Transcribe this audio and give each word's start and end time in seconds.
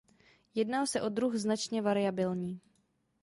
Jedná 0.55 0.85
se 0.85 1.01
o 1.01 1.09
druh 1.09 1.35
značně 1.35 1.81
variabilní. 1.81 2.61